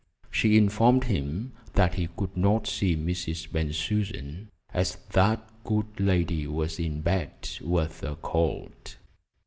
[0.31, 3.47] She informed him that he could not see Mrs.
[3.51, 8.95] Bensusan, as that good lady was in bed with a cold.